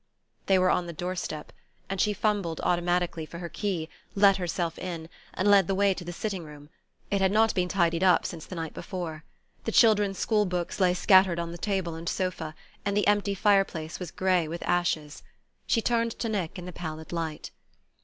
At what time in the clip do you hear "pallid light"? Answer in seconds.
16.73-17.51